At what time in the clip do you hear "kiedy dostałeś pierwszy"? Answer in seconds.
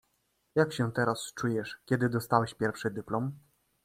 1.85-2.91